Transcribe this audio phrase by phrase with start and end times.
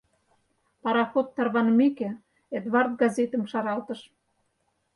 [0.83, 2.09] Пароход тарванымеке,
[2.57, 3.99] Эдвард газетым шаралтыш.